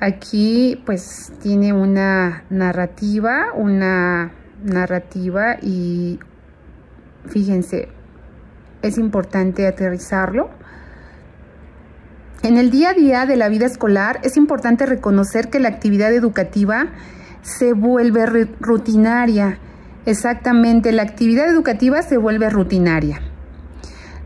Aquí 0.00 0.80
pues 0.86 1.32
tiene 1.42 1.72
una 1.72 2.44
narrativa, 2.50 3.52
una 3.54 4.32
narrativa 4.62 5.56
y 5.60 6.20
fíjense, 7.26 7.88
es 8.82 8.98
importante 8.98 9.66
aterrizarlo. 9.66 10.50
En 12.42 12.56
el 12.56 12.70
día 12.70 12.90
a 12.90 12.94
día 12.94 13.26
de 13.26 13.36
la 13.36 13.48
vida 13.48 13.66
escolar 13.66 14.20
es 14.22 14.36
importante 14.36 14.86
reconocer 14.86 15.50
que 15.50 15.58
la 15.58 15.68
actividad 15.68 16.12
educativa 16.12 16.92
se 17.42 17.72
vuelve 17.72 18.24
rutinaria. 18.60 19.58
Exactamente, 20.06 20.92
la 20.92 21.02
actividad 21.02 21.48
educativa 21.48 22.02
se 22.02 22.16
vuelve 22.16 22.48
rutinaria. 22.50 23.20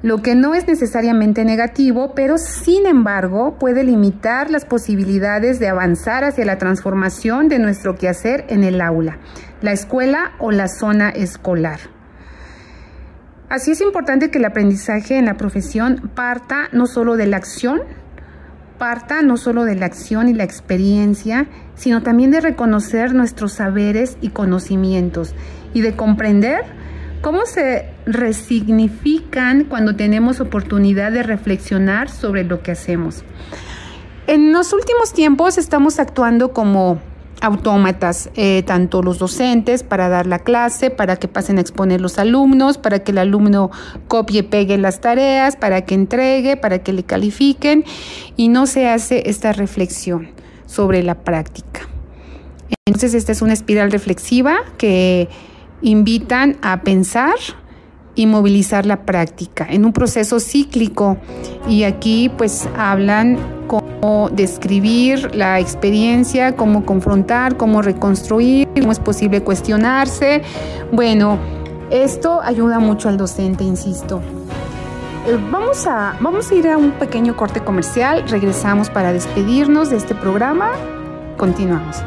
Lo 0.03 0.21
que 0.21 0.35
no 0.35 0.55
es 0.55 0.67
necesariamente 0.67 1.45
negativo, 1.45 2.13
pero 2.17 2.37
sin 2.37 2.87
embargo 2.87 3.57
puede 3.59 3.85
limitar 3.85 4.51
las 4.51 4.65
posibilidades 4.65 5.61
de 5.61 5.69
avanzar 5.69 6.25
hacia 6.25 6.45
la 6.45 6.59
transformación 6.59 7.49
de 7.49 7.61
nuestro 7.61 7.95
quehacer 7.95 8.45
en 8.49 8.65
el 8.65 8.81
aula, 8.81 9.19
la 9.61 9.71
escuela 9.71 10.33
o 10.41 10.51
la 10.51 10.67
zona 10.67 11.11
escolar. 11.11 11.79
Así 13.49 13.71
es 13.71 13.81
importante 13.81 14.31
que 14.31 14.39
el 14.39 14.45
aprendizaje 14.45 15.19
en 15.19 15.27
la 15.27 15.37
profesión 15.37 16.11
parta 16.17 16.69
no 16.73 16.87
solo 16.87 17.17
de 17.17 17.27
la 17.27 17.37
acción, 17.37 17.83
parta 18.79 19.23
no 19.23 19.37
solo 19.37 19.65
de 19.65 19.77
la 19.77 19.87
acción 19.87 20.29
y 20.29 20.35
la 20.35 20.43
experiencia, 20.43 21.47
sino 21.77 22.03
también 22.03 22.33
de 22.33 22.41
reconocer 22.41 23.15
nuestros 23.15 23.53
saberes 23.53 24.17
y 24.21 24.31
conocimientos 24.31 25.37
y 25.75 25.83
de 25.83 25.95
comprender 25.95 26.82
cómo 27.23 27.47
se 27.47 27.87
resignifican 28.05 29.64
cuando 29.64 29.97
tenemos 29.97 30.41
oportunidad 30.41 31.12
de 31.12 31.23
reflexionar 31.23 32.11
sobre 32.11 32.45
lo 32.45 32.62
que 32.62 32.73
hacemos. 32.73 33.25
En 34.26 34.52
los 34.52 34.73
últimos 34.73 35.12
tiempos 35.14 35.57
estamos 35.57 35.99
actuando 35.99 36.52
como 36.52 37.00
autómatas, 37.41 38.31
eh, 38.37 38.62
tanto 38.64 39.02
los 39.02 39.19
docentes 39.19 39.83
para 39.83 40.09
dar 40.09 40.26
la 40.26 40.38
clase, 40.38 40.91
para 40.91 41.17
que 41.17 41.26
pasen 41.26 41.59
a 41.59 41.61
exponer 41.61 42.00
los 42.00 42.19
alumnos, 42.19 42.79
para 42.79 43.00
que 43.00 43.11
el 43.11 43.19
alumno 43.19 43.71
copie, 44.07 44.45
pegue 44.45 44.79
las 44.79 45.00
tareas, 45.00 45.57
para 45.57 45.85
que 45.85 45.95
entregue, 45.95 46.57
para 46.57 46.79
que 46.81 46.93
le 46.93 47.02
califiquen 47.02 47.85
y 48.37 48.49
no 48.49 48.67
se 48.67 48.88
hace 48.88 49.29
esta 49.29 49.52
reflexión 49.52 50.29
sobre 50.67 51.02
la 51.02 51.17
práctica. 51.17 51.88
Entonces 52.87 53.14
esta 53.14 53.33
es 53.33 53.43
una 53.43 53.52
espiral 53.52 53.91
reflexiva 53.91 54.59
que 54.79 55.29
invitan 55.83 56.57
a 56.62 56.83
pensar 56.83 57.35
y 58.15 58.27
movilizar 58.27 58.87
la 58.87 59.05
práctica 59.05 59.67
en 59.69 59.85
un 59.85 59.93
proceso 59.93 60.39
cíclico 60.39 61.17
y 61.69 61.85
aquí 61.85 62.31
pues 62.37 62.69
hablan 62.77 63.39
cómo 63.67 64.29
describir 64.31 65.35
la 65.35 65.61
experiencia, 65.61 66.57
cómo 66.57 66.85
confrontar, 66.85 67.57
cómo 67.57 67.81
reconstruir, 67.81 68.69
cómo 68.79 68.93
es 68.93 68.99
posible 68.99 69.43
cuestionarse. 69.43 70.43
Bueno, 70.93 71.39
esto 71.91 72.41
ayuda 72.43 72.79
mucho 72.79 73.09
al 73.09 73.17
docente, 73.17 73.65
insisto. 73.65 74.21
Eh, 75.27 75.39
vamos 75.51 75.87
a, 75.87 76.17
vamos 76.21 76.51
a 76.51 76.55
ir 76.55 76.69
a 76.69 76.77
un 76.77 76.93
pequeño 76.93 77.37
corte 77.37 77.61
comercial, 77.61 78.25
regresamos 78.29 78.91
para 78.91 79.12
despedirnos 79.12 79.91
de 79.91 79.97
este 79.97 80.15
programa, 80.15 80.71
continuamos. 81.39 82.03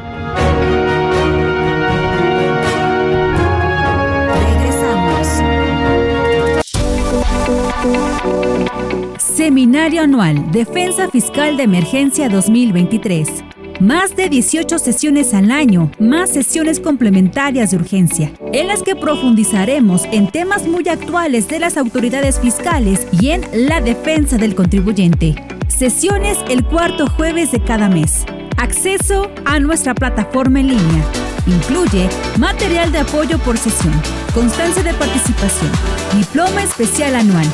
Seminario 9.19 10.01
Anual 10.01 10.51
Defensa 10.51 11.09
Fiscal 11.09 11.57
de 11.57 11.63
Emergencia 11.63 12.29
2023. 12.29 13.43
Más 13.79 14.15
de 14.15 14.29
18 14.29 14.79
sesiones 14.79 15.33
al 15.33 15.51
año, 15.51 15.91
más 15.99 16.29
sesiones 16.29 16.79
complementarias 16.79 17.71
de 17.71 17.77
urgencia, 17.77 18.31
en 18.53 18.67
las 18.67 18.81
que 18.81 18.95
profundizaremos 18.95 20.05
en 20.11 20.31
temas 20.31 20.67
muy 20.67 20.87
actuales 20.87 21.47
de 21.47 21.59
las 21.59 21.77
autoridades 21.77 22.39
fiscales 22.39 23.07
y 23.11 23.31
en 23.31 23.43
la 23.67 23.81
defensa 23.81 24.37
del 24.37 24.55
contribuyente. 24.55 25.35
Sesiones 25.67 26.37
el 26.49 26.63
cuarto 26.63 27.07
jueves 27.07 27.51
de 27.51 27.61
cada 27.61 27.89
mes. 27.89 28.25
Acceso 28.57 29.29
a 29.43 29.59
nuestra 29.59 29.93
plataforma 29.93 30.61
en 30.61 30.67
línea 30.67 31.24
Incluye 31.47 32.09
material 32.37 32.91
de 32.91 32.99
apoyo 32.99 33.37
por 33.39 33.57
sesión, 33.57 33.93
constancia 34.33 34.83
de 34.83 34.93
participación, 34.93 35.71
diploma 36.17 36.63
especial 36.63 37.15
anual 37.15 37.47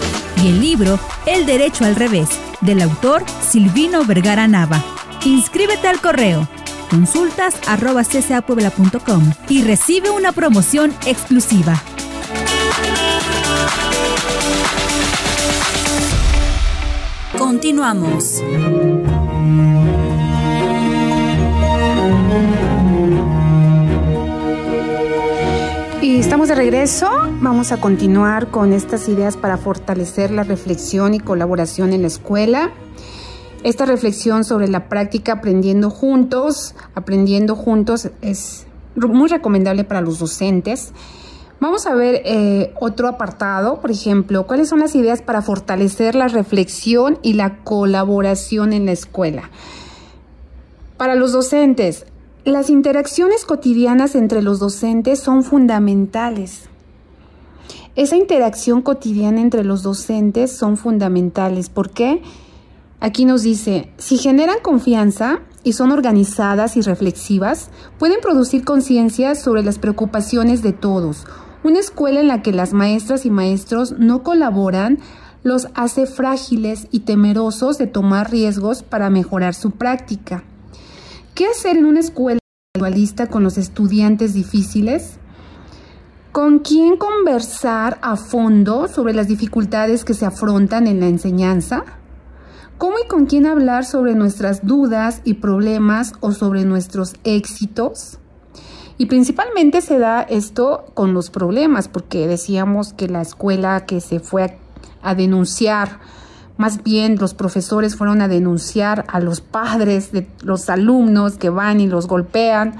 y 0.43 0.49
el 0.49 0.61
libro 0.61 0.99
El 1.25 1.45
Derecho 1.45 1.85
al 1.85 1.95
Revés, 1.95 2.29
del 2.61 2.81
autor 2.81 3.23
Silvino 3.41 4.05
Vergara 4.05 4.47
Nava. 4.47 4.83
Inscríbete 5.25 5.87
al 5.87 5.99
correo 5.99 6.47
consultas 6.91 7.55
arroba 7.67 8.03
y 9.47 9.63
recibe 9.63 10.09
una 10.09 10.33
promoción 10.33 10.93
exclusiva. 11.05 11.81
Continuamos. 17.37 18.41
Estamos 26.19 26.49
de 26.49 26.55
regreso. 26.55 27.09
Vamos 27.39 27.71
a 27.71 27.77
continuar 27.77 28.47
con 28.47 28.73
estas 28.73 29.07
ideas 29.07 29.37
para 29.37 29.57
fortalecer 29.57 30.29
la 30.29 30.43
reflexión 30.43 31.13
y 31.13 31.19
colaboración 31.19 31.93
en 31.93 32.01
la 32.01 32.07
escuela. 32.07 32.71
Esta 33.63 33.85
reflexión 33.85 34.43
sobre 34.43 34.67
la 34.67 34.89
práctica 34.89 35.33
aprendiendo 35.33 35.89
juntos, 35.89 36.75
aprendiendo 36.95 37.55
juntos 37.55 38.09
es 38.21 38.67
muy 38.95 39.29
recomendable 39.29 39.83
para 39.85 40.01
los 40.01 40.19
docentes. 40.19 40.91
Vamos 41.61 41.87
a 41.87 41.93
ver 41.95 42.21
eh, 42.25 42.73
otro 42.79 43.07
apartado, 43.07 43.79
por 43.79 43.89
ejemplo, 43.89 44.45
cuáles 44.45 44.67
son 44.67 44.79
las 44.79 44.95
ideas 44.95 45.21
para 45.21 45.41
fortalecer 45.41 46.15
la 46.15 46.27
reflexión 46.27 47.19
y 47.21 47.33
la 47.33 47.63
colaboración 47.63 48.73
en 48.73 48.85
la 48.85 48.91
escuela. 48.91 49.49
Para 50.97 51.15
los 51.15 51.31
docentes, 51.31 52.05
las 52.43 52.71
interacciones 52.71 53.45
cotidianas 53.45 54.15
entre 54.15 54.41
los 54.41 54.59
docentes 54.59 55.19
son 55.19 55.43
fundamentales. 55.43 56.63
Esa 57.95 58.15
interacción 58.15 58.81
cotidiana 58.81 59.41
entre 59.41 59.63
los 59.63 59.83
docentes 59.83 60.51
son 60.51 60.75
fundamentales. 60.75 61.69
¿Por 61.69 61.91
qué? 61.91 62.23
Aquí 62.99 63.25
nos 63.25 63.43
dice, 63.43 63.91
si 63.97 64.17
generan 64.17 64.57
confianza 64.63 65.41
y 65.63 65.73
son 65.73 65.91
organizadas 65.91 66.77
y 66.77 66.81
reflexivas, 66.81 67.69
pueden 67.99 68.21
producir 68.21 68.65
conciencia 68.65 69.35
sobre 69.35 69.61
las 69.61 69.77
preocupaciones 69.77 70.63
de 70.63 70.73
todos. 70.73 71.27
Una 71.63 71.79
escuela 71.79 72.21
en 72.21 72.27
la 72.27 72.41
que 72.41 72.53
las 72.53 72.73
maestras 72.73 73.27
y 73.27 73.29
maestros 73.29 73.91
no 73.99 74.23
colaboran 74.23 74.97
los 75.43 75.67
hace 75.75 76.07
frágiles 76.07 76.87
y 76.89 77.01
temerosos 77.01 77.77
de 77.77 77.85
tomar 77.85 78.31
riesgos 78.31 78.81
para 78.81 79.11
mejorar 79.11 79.53
su 79.53 79.69
práctica. 79.69 80.43
¿Qué 81.41 81.47
hacer 81.47 81.75
en 81.75 81.87
una 81.87 82.01
escuela 82.01 82.37
individualista 82.75 83.25
con 83.25 83.41
los 83.41 83.57
estudiantes 83.57 84.35
difíciles? 84.35 85.17
¿Con 86.31 86.59
quién 86.59 86.97
conversar 86.97 87.97
a 88.03 88.15
fondo 88.15 88.87
sobre 88.87 89.15
las 89.15 89.27
dificultades 89.27 90.05
que 90.05 90.13
se 90.13 90.27
afrontan 90.27 90.85
en 90.85 90.99
la 90.99 91.07
enseñanza? 91.07 91.83
¿Cómo 92.77 92.97
y 93.03 93.07
con 93.07 93.25
quién 93.25 93.47
hablar 93.47 93.85
sobre 93.85 94.13
nuestras 94.13 94.67
dudas 94.67 95.21
y 95.23 95.33
problemas 95.33 96.13
o 96.19 96.31
sobre 96.31 96.63
nuestros 96.63 97.15
éxitos? 97.23 98.19
Y 98.99 99.07
principalmente 99.07 99.81
se 99.81 99.97
da 99.97 100.21
esto 100.21 100.91
con 100.93 101.15
los 101.15 101.31
problemas, 101.31 101.87
porque 101.87 102.27
decíamos 102.27 102.93
que 102.93 103.07
la 103.07 103.23
escuela 103.23 103.87
que 103.87 103.99
se 103.99 104.19
fue 104.19 104.59
a 105.01 105.15
denunciar 105.15 106.01
más 106.61 106.83
bien 106.83 107.15
los 107.19 107.33
profesores 107.33 107.95
fueron 107.95 108.21
a 108.21 108.27
denunciar 108.27 109.03
a 109.07 109.19
los 109.19 109.41
padres 109.41 110.11
de 110.11 110.27
los 110.43 110.69
alumnos 110.69 111.37
que 111.37 111.49
van 111.49 111.81
y 111.81 111.87
los 111.87 112.05
golpean. 112.05 112.75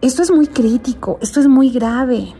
Esto 0.00 0.22
es 0.22 0.30
muy 0.30 0.46
crítico, 0.46 1.18
esto 1.20 1.40
es 1.40 1.48
muy 1.48 1.70
grave. 1.70 2.32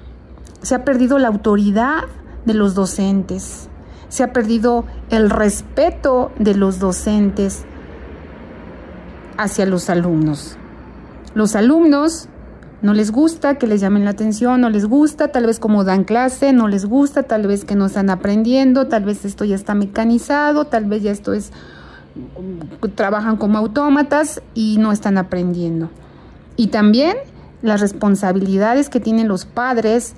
Se 0.63 0.75
ha 0.75 0.87
perdido 0.87 1.19
la 1.19 1.29
autoridad 1.29 2.05
de 2.47 2.55
los 2.55 2.75
docentes, 2.75 3.69
se 4.09 4.23
ha 4.23 4.33
perdido 4.33 4.87
el 5.11 5.29
respeto 5.29 6.33
de 6.39 6.55
los 6.55 6.79
docentes 6.79 7.65
hacia 9.37 9.67
los 9.67 9.91
alumnos. 9.91 10.57
Los 11.35 11.57
alumnos 11.57 12.31
no 12.83 12.95
les 12.95 13.13
gusta 13.13 13.59
que 13.59 13.69
les 13.69 13.81
llamen 13.81 14.05
la 14.05 14.11
atención, 14.11 14.61
no 14.61 14.69
les 14.69 14.87
gusta 14.87 15.29
tal 15.29 15.47
vez 15.47 15.61
como 15.61 15.85
dan 15.85 16.03
clase, 16.03 16.53
no 16.53 16.67
les 16.67 16.85
gusta 16.85 17.23
tal 17.23 17.47
vez 17.47 17.65
que 17.65 17.77
no 17.77 17.87
están 17.87 18.11
aprendiendo, 18.11 18.89
tal 18.89 19.05
vez 19.05 19.25
esto 19.25 19.45
ya 19.45 19.55
está 19.55 19.75
mecanizado, 19.75 20.65
tal 20.67 20.87
vez 20.87 21.05
ya 21.05 21.13
esto 21.13 21.33
es, 21.33 21.53
trabajan 22.97 23.37
como 23.37 23.59
autómatas 23.59 24.43
y 24.55 24.79
no 24.79 24.91
están 24.91 25.17
aprendiendo. 25.17 25.91
Y 26.57 26.67
también 26.69 27.17
las 27.63 27.81
responsabilidades 27.81 28.89
que 28.89 28.99
tienen 28.99 29.29
los 29.29 29.45
padres 29.45 30.15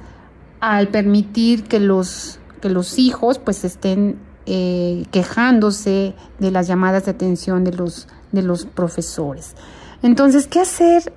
al 0.60 0.88
permitir 0.88 1.64
que 1.64 1.80
los, 1.80 2.38
que 2.62 2.70
los 2.70 2.98
hijos 2.98 3.38
pues 3.38 3.64
estén 3.64 4.18
eh, 4.46 5.04
quejándose 5.10 6.14
de 6.38 6.50
las 6.50 6.66
llamadas 6.66 7.04
de 7.04 7.10
atención 7.10 7.62
de 7.64 7.72
los, 7.72 8.08
de 8.32 8.40
los 8.40 8.64
profesores. 8.64 9.54
Entonces, 10.02 10.46
¿qué 10.46 10.60
hacer 10.60 11.12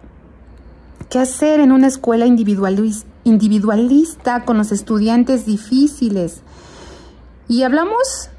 ¿Qué 1.10 1.20
hacer 1.20 1.62
en 1.62 1.72
una 1.72 1.88
escuela 1.88 2.26
individualista 2.26 4.44
con 4.44 4.58
los 4.58 4.74
estudiantes 4.74 5.46
difíciles? 5.46 6.42
Y 7.48 7.64
hablamos 7.64 8.30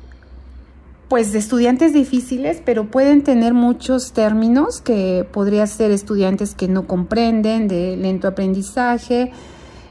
pues 1.08 1.32
de 1.32 1.38
estudiantes 1.38 1.94
difíciles, 1.94 2.60
pero 2.62 2.90
pueden 2.90 3.22
tener 3.22 3.54
muchos 3.54 4.12
términos 4.12 4.82
que 4.82 5.26
podría 5.32 5.66
ser 5.66 5.90
estudiantes 5.90 6.54
que 6.54 6.68
no 6.68 6.86
comprenden, 6.86 7.66
de 7.66 7.96
lento 7.96 8.28
aprendizaje, 8.28 9.32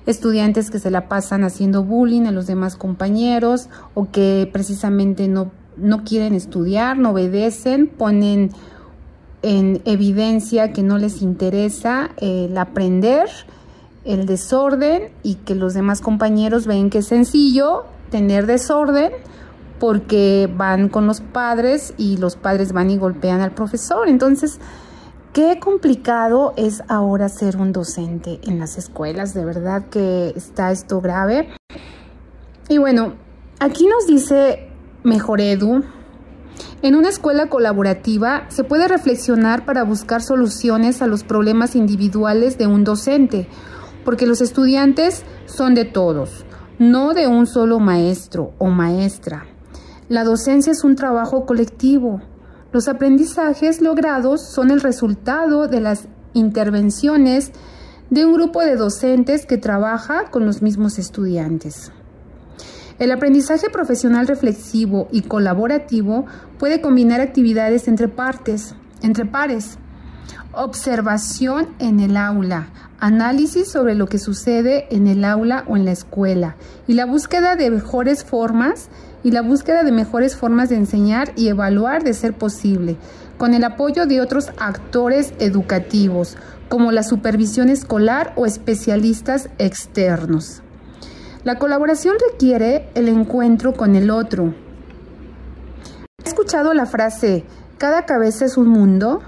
estudiantes 0.06 0.70
que 0.70 0.78
se 0.78 0.92
la 0.92 1.10
pasan 1.10 1.44
haciendo 1.44 1.84
bullying 1.84 2.28
a 2.28 2.32
los 2.32 2.46
demás 2.46 2.76
compañeros 2.76 3.70
o 3.96 4.12
que 4.12 4.48
precisamente 4.54 5.28
no, 5.28 5.50
no 5.76 6.04
quieren 6.04 6.36
estudiar, 6.36 7.00
no 7.00 7.10
obedecen, 7.10 7.88
ponen 7.88 8.52
en 9.42 9.82
evidencia 9.86 10.74
que 10.74 10.84
no 10.84 10.98
les 10.98 11.22
interesa 11.22 12.12
el 12.18 12.58
aprender, 12.58 13.30
el 14.06 14.26
desorden 14.26 15.12
y 15.24 15.36
que 15.36 15.56
los 15.56 15.74
demás 15.74 16.02
compañeros 16.02 16.66
ven 16.66 16.90
que 16.90 17.00
es 17.00 17.08
sencillo 17.08 17.86
tener 18.10 18.46
desorden 18.46 19.12
porque 19.80 20.50
van 20.56 20.90
con 20.90 21.06
los 21.08 21.22
padres 21.22 21.94
y 21.98 22.18
los 22.18 22.36
padres 22.36 22.72
van 22.72 22.90
y 22.90 22.98
golpean 22.98 23.42
al 23.42 23.52
profesor. 23.52 24.08
Entonces, 24.08 24.60
qué 25.34 25.60
complicado 25.60 26.54
es 26.58 26.84
ahora 26.88 27.30
ser 27.30 27.58
un 27.58 27.72
docente 27.74 28.40
en 28.44 28.60
las 28.60 28.78
escuelas, 28.78 29.34
de 29.34 29.46
verdad 29.46 29.86
que 29.90 30.34
está 30.36 30.72
esto 30.72 31.00
grave. 31.00 31.50
Y 32.70 32.80
bueno, 32.80 33.14
aquí 33.60 33.86
nos 33.88 34.08
dice 34.08 34.70
Mejor 35.04 35.42
Edu, 35.42 35.84
en 36.84 36.96
una 36.96 37.10
escuela 37.10 37.50
colaborativa 37.50 38.46
se 38.50 38.64
puede 38.64 38.88
reflexionar 38.88 39.66
para 39.66 39.84
buscar 39.84 40.22
soluciones 40.22 41.02
a 41.02 41.08
los 41.08 41.24
problemas 41.24 41.76
individuales 41.76 42.60
de 42.60 42.68
un 42.68 42.84
docente, 42.84 43.48
porque 44.06 44.28
los 44.28 44.42
estudiantes 44.42 45.24
son 45.46 45.74
de 45.74 45.86
todos, 45.86 46.46
no 46.78 47.16
de 47.16 47.26
un 47.28 47.48
solo 47.48 47.80
maestro 47.80 48.54
o 48.60 48.68
maestra. 48.68 49.48
La 50.08 50.24
docencia 50.24 50.72
es 50.72 50.84
un 50.84 50.96
trabajo 50.96 51.48
colectivo. 51.48 52.22
Los 52.72 52.88
aprendizajes 52.88 53.82
logrados 53.82 54.42
son 54.48 54.70
el 54.70 54.80
resultado 54.80 55.68
de 55.68 55.82
las 55.82 56.08
intervenciones 56.34 57.52
de 58.12 58.26
un 58.26 58.34
grupo 58.34 58.62
de 58.62 58.76
docentes 58.76 59.48
que 59.48 59.58
trabaja 59.58 60.30
con 60.30 60.46
los 60.46 60.62
mismos 60.62 61.00
estudiantes. 61.00 61.92
El 63.00 63.12
aprendizaje 63.12 63.70
profesional 63.70 64.28
reflexivo 64.28 65.08
y 65.12 65.22
colaborativo 65.22 66.26
puede 66.58 66.82
combinar 66.82 67.22
actividades 67.22 67.88
entre 67.88 68.08
partes, 68.08 68.74
entre 69.04 69.26
pares, 69.26 69.78
observación 70.52 71.68
en 71.78 72.00
el 72.00 72.18
aula, 72.18 72.70
análisis 73.00 73.70
sobre 73.70 73.94
lo 73.94 74.08
que 74.08 74.18
sucede 74.18 74.88
en 74.90 75.06
el 75.06 75.26
aula 75.26 75.64
o 75.68 75.78
en 75.78 75.86
la 75.86 75.92
escuela 75.92 76.56
y 76.88 76.94
la 76.94 77.06
búsqueda 77.06 77.56
de 77.56 77.70
mejores 77.70 78.24
formas 78.24 78.90
y 79.24 79.30
la 79.30 79.44
búsqueda 79.44 79.84
de 79.84 79.92
mejores 79.92 80.36
formas 80.36 80.70
de 80.70 80.78
enseñar 80.78 81.34
y 81.36 81.50
evaluar 81.50 82.04
de 82.04 82.16
ser 82.16 82.34
posible, 82.34 82.98
con 83.38 83.54
el 83.54 83.64
apoyo 83.64 84.08
de 84.08 84.22
otros 84.22 84.50
actores 84.58 85.34
educativos, 85.38 86.36
como 86.70 86.92
la 86.92 87.04
supervisión 87.04 87.70
escolar 87.70 88.34
o 88.36 88.48
especialistas 88.48 89.50
externos. 89.60 90.64
La 91.48 91.60
colaboración 91.60 92.18
requiere 92.30 92.90
el 92.94 93.08
encuentro 93.08 93.74
con 93.74 93.96
el 93.96 94.10
otro. 94.10 94.54
¿Has 96.20 96.28
escuchado 96.28 96.74
la 96.74 96.86
frase, 96.86 97.46
cada 97.78 98.06
cabeza 98.06 98.44
es 98.44 98.58
un 98.58 98.68
mundo? 98.68 99.22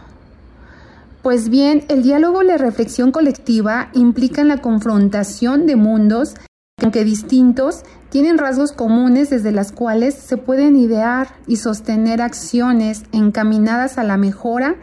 Pues 1.21 1.47
bien, 1.47 1.85
el 1.87 2.03
diálogo 2.03 2.43
y 2.43 2.47
la 2.47 2.57
reflexión 2.57 3.13
colectiva 3.13 3.87
implican 3.93 4.49
la 4.49 4.57
confrontación 4.57 5.65
de 5.65 5.77
mundos 5.77 6.33
que, 6.33 6.83
aunque 6.83 7.05
distintos, 7.05 7.83
tienen 8.09 8.37
rasgos 8.37 8.73
comunes 8.73 9.29
desde 9.29 9.53
las 9.53 9.71
cuales 9.71 10.13
se 10.15 10.35
pueden 10.35 10.75
idear 10.75 11.29
y 11.47 11.55
sostener 11.55 12.21
acciones 12.21 13.03
encaminadas 13.13 13.97
a 13.97 14.03
la 14.03 14.17
mejora 14.17 14.75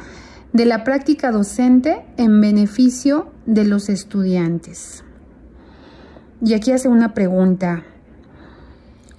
de 0.55 0.65
la 0.65 0.85
práctica 0.85 1.33
docente 1.33 2.03
en 2.17 2.41
beneficio 2.41 3.31
de 3.45 3.67
los 3.67 3.91
estudiantes. 3.91 5.05
Y 6.43 6.55
aquí 6.55 6.73
hace 6.73 6.89
una 6.89 7.15
pregunta. 7.15 7.85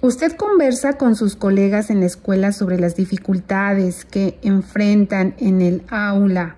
¿Usted 0.00 0.36
conversa 0.36 0.92
con 0.92 1.16
sus 1.16 1.34
colegas 1.34 1.90
en 1.90 2.00
la 2.00 2.06
escuela 2.06 2.52
sobre 2.52 2.78
las 2.78 2.94
dificultades 2.94 4.04
que 4.04 4.38
enfrentan 4.42 5.34
en 5.38 5.60
el 5.60 5.82
aula, 5.88 6.54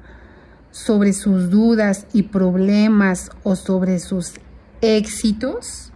sobre 0.70 1.14
sus 1.14 1.48
dudas 1.48 2.06
y 2.12 2.24
problemas 2.24 3.30
o 3.42 3.56
sobre 3.56 3.98
sus 3.98 4.34
éxitos? 4.82 5.90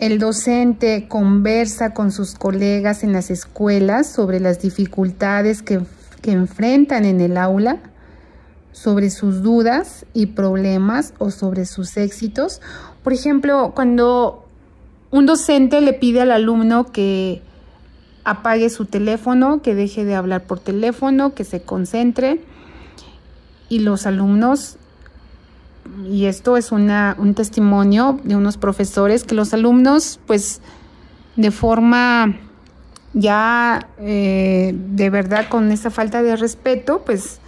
El 0.00 0.18
docente 0.18 1.06
conversa 1.06 1.94
con 1.94 2.10
sus 2.10 2.34
colegas 2.34 3.04
en 3.04 3.12
las 3.12 3.30
escuelas 3.30 4.08
sobre 4.08 4.40
las 4.40 4.60
dificultades 4.60 5.62
que, 5.62 5.80
que, 6.22 6.32
enfrentan 6.32 7.04
en 7.04 7.20
el 7.20 7.36
aula, 7.36 7.78
sobre 8.80 9.10
sus 9.10 9.42
dudas 9.42 10.06
y 10.14 10.26
problemas 10.26 11.12
o 11.18 11.30
sobre 11.30 11.66
sus 11.66 11.96
éxitos. 11.96 12.60
Por 13.02 13.12
ejemplo, 13.12 13.72
cuando 13.74 14.46
un 15.10 15.26
docente 15.26 15.80
le 15.80 15.94
pide 15.94 16.20
al 16.20 16.30
alumno 16.30 16.92
que 16.92 17.42
apague 18.22 18.70
su 18.70 18.84
teléfono, 18.84 19.62
que 19.62 19.74
deje 19.74 20.04
de 20.04 20.14
hablar 20.14 20.44
por 20.44 20.60
teléfono, 20.60 21.34
que 21.34 21.44
se 21.44 21.62
concentre. 21.62 22.40
Y 23.68 23.80
los 23.80 24.06
alumnos, 24.06 24.76
y 26.08 26.26
esto 26.26 26.56
es 26.56 26.70
una, 26.70 27.16
un 27.18 27.34
testimonio 27.34 28.20
de 28.22 28.36
unos 28.36 28.58
profesores, 28.58 29.24
que 29.24 29.34
los 29.34 29.54
alumnos, 29.54 30.20
pues, 30.26 30.60
de 31.34 31.50
forma 31.50 32.36
ya 33.12 33.88
eh, 33.98 34.72
de 34.74 35.10
verdad 35.10 35.48
con 35.48 35.72
esa 35.72 35.90
falta 35.90 36.22
de 36.22 36.36
respeto, 36.36 37.02
pues 37.04 37.40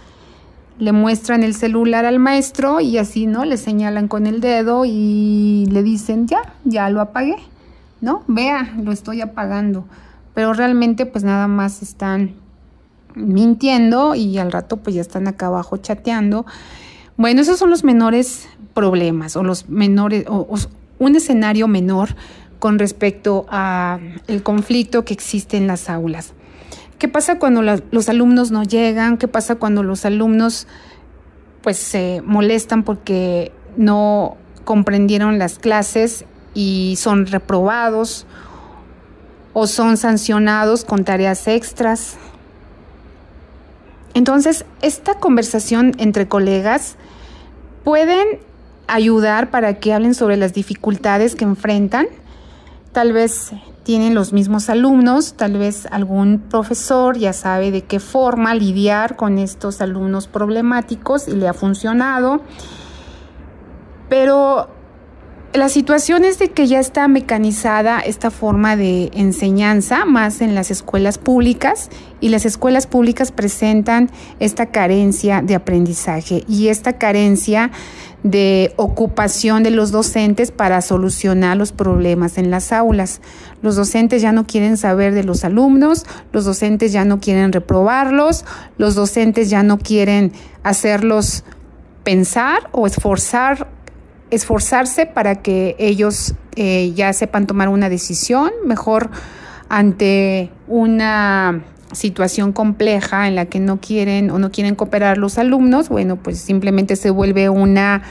le 0.81 0.91
muestran 0.91 1.43
el 1.43 1.55
celular 1.55 2.03
al 2.03 2.19
maestro 2.19 2.81
y 2.81 2.97
así, 2.97 3.25
¿no? 3.25 3.45
Le 3.45 3.55
señalan 3.55 4.09
con 4.09 4.27
el 4.27 4.41
dedo 4.41 4.83
y 4.83 5.65
le 5.71 5.81
dicen, 5.81 6.27
ya, 6.27 6.41
ya 6.65 6.89
lo 6.89 6.99
apagué. 6.99 7.37
¿no? 8.01 8.23
Vea, 8.27 8.73
lo 8.83 8.91
estoy 8.91 9.21
apagando. 9.21 9.85
Pero 10.33 10.53
realmente 10.53 11.05
pues 11.05 11.23
nada 11.23 11.47
más 11.47 11.81
están 11.81 12.33
mintiendo 13.15 14.15
y 14.15 14.37
al 14.37 14.51
rato 14.51 14.77
pues 14.77 14.95
ya 14.95 15.01
están 15.01 15.27
acá 15.27 15.47
abajo 15.47 15.77
chateando. 15.77 16.45
Bueno, 17.15 17.41
esos 17.41 17.59
son 17.59 17.69
los 17.69 17.83
menores 17.83 18.49
problemas 18.73 19.35
o 19.35 19.43
los 19.43 19.69
menores 19.69 20.25
o, 20.27 20.57
un 20.99 21.15
escenario 21.15 21.67
menor 21.67 22.15
con 22.59 22.79
respecto 22.79 23.45
a 23.49 23.99
el 24.27 24.43
conflicto 24.43 25.03
que 25.03 25.13
existe 25.13 25.57
en 25.57 25.67
las 25.67 25.89
aulas. 25.89 26.33
¿Qué 27.01 27.07
pasa 27.07 27.39
cuando 27.39 27.63
los 27.63 28.09
alumnos 28.09 28.51
no 28.51 28.61
llegan? 28.61 29.17
¿Qué 29.17 29.27
pasa 29.27 29.55
cuando 29.55 29.81
los 29.81 30.05
alumnos 30.05 30.67
pues 31.63 31.77
se 31.77 32.21
molestan 32.23 32.83
porque 32.83 33.51
no 33.75 34.37
comprendieron 34.65 35.39
las 35.39 35.57
clases 35.57 36.25
y 36.53 36.93
son 36.99 37.25
reprobados 37.25 38.27
o 39.53 39.65
son 39.65 39.97
sancionados 39.97 40.85
con 40.85 41.03
tareas 41.03 41.47
extras. 41.47 42.17
Entonces, 44.13 44.63
esta 44.83 45.15
conversación 45.15 45.93
entre 45.97 46.27
colegas 46.27 46.97
pueden 47.83 48.27
ayudar 48.85 49.49
para 49.49 49.79
que 49.79 49.91
hablen 49.91 50.13
sobre 50.13 50.37
las 50.37 50.53
dificultades 50.53 51.33
que 51.33 51.45
enfrentan. 51.45 52.05
Tal 52.91 53.11
vez 53.11 53.53
tienen 53.83 54.13
los 54.13 54.33
mismos 54.33 54.69
alumnos, 54.69 55.33
tal 55.33 55.57
vez 55.57 55.87
algún 55.87 56.39
profesor 56.39 57.17
ya 57.17 57.33
sabe 57.33 57.71
de 57.71 57.83
qué 57.83 57.99
forma 57.99 58.53
lidiar 58.53 59.15
con 59.15 59.37
estos 59.39 59.81
alumnos 59.81 60.27
problemáticos 60.27 61.27
y 61.27 61.31
le 61.31 61.47
ha 61.47 61.53
funcionado. 61.53 62.41
Pero 64.09 64.69
la 65.53 65.67
situación 65.67 66.23
es 66.23 66.39
de 66.39 66.49
que 66.49 66.67
ya 66.67 66.79
está 66.79 67.09
mecanizada 67.09 67.99
esta 67.99 68.31
forma 68.31 68.77
de 68.77 69.11
enseñanza 69.13 70.05
más 70.05 70.39
en 70.39 70.55
las 70.55 70.71
escuelas 70.71 71.17
públicas 71.17 71.89
y 72.21 72.29
las 72.29 72.45
escuelas 72.45 72.87
públicas 72.87 73.33
presentan 73.33 74.09
esta 74.39 74.67
carencia 74.67 75.41
de 75.41 75.55
aprendizaje 75.55 76.45
y 76.47 76.69
esta 76.69 76.93
carencia 76.93 77.71
de 78.23 78.73
ocupación 78.77 79.63
de 79.63 79.71
los 79.71 79.91
docentes 79.91 80.51
para 80.51 80.81
solucionar 80.81 81.57
los 81.57 81.73
problemas 81.73 82.37
en 82.37 82.49
las 82.49 82.71
aulas. 82.71 83.19
Los 83.61 83.75
docentes 83.75 84.21
ya 84.21 84.31
no 84.31 84.47
quieren 84.47 84.77
saber 84.77 85.13
de 85.13 85.25
los 85.25 85.43
alumnos, 85.43 86.05
los 86.31 86.45
docentes 86.45 86.93
ya 86.93 87.03
no 87.03 87.19
quieren 87.19 87.51
reprobarlos, 87.51 88.45
los 88.77 88.95
docentes 88.95 89.49
ya 89.49 89.63
no 89.63 89.79
quieren 89.79 90.31
hacerlos 90.63 91.43
pensar 92.03 92.69
o 92.71 92.87
esforzar 92.87 93.67
esforzarse 94.31 95.05
para 95.05 95.41
que 95.41 95.75
ellos 95.77 96.33
eh, 96.55 96.91
ya 96.95 97.13
sepan 97.13 97.47
tomar 97.47 97.69
una 97.69 97.89
decisión, 97.89 98.51
mejor 98.65 99.09
ante 99.69 100.49
una 100.67 101.63
situación 101.91 102.53
compleja 102.53 103.27
en 103.27 103.35
la 103.35 103.45
que 103.45 103.59
no 103.59 103.79
quieren 103.79 104.31
o 104.31 104.39
no 104.39 104.51
quieren 104.51 104.75
cooperar 104.75 105.17
los 105.17 105.37
alumnos, 105.37 105.89
bueno, 105.89 106.15
pues 106.15 106.39
simplemente 106.39 106.95
se 106.95 107.09
vuelve 107.09 107.49
una 107.49 108.01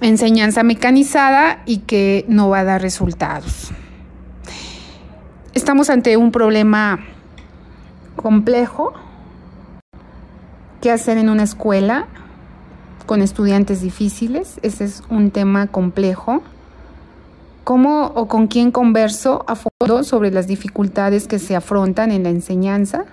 enseñanza 0.00 0.62
mecanizada 0.62 1.62
y 1.66 1.78
que 1.78 2.24
no 2.28 2.48
va 2.48 2.60
a 2.60 2.64
dar 2.64 2.82
resultados. 2.82 3.70
Estamos 5.54 5.88
ante 5.88 6.16
un 6.16 6.32
problema 6.32 7.00
complejo. 8.16 8.92
¿Qué 10.82 10.90
hacer 10.90 11.16
en 11.16 11.30
una 11.30 11.44
escuela? 11.44 12.06
Con 13.06 13.22
estudiantes 13.22 13.80
difíciles. 13.80 14.58
Ese 14.62 14.84
es 14.84 15.02
un 15.08 15.30
tema 15.30 15.68
complejo. 15.68 16.42
¿Cómo 17.64 18.12
o 18.14 18.28
con 18.28 18.46
quién 18.46 18.70
converso 18.70 19.44
a 19.48 19.56
fondo 19.56 20.04
sobre 20.04 20.30
las 20.30 20.46
dificultades 20.46 21.26
que 21.26 21.38
se 21.38 21.56
afrontan 21.56 22.10
en 22.12 22.24
la 22.24 22.30
enseñanza? 22.30 23.04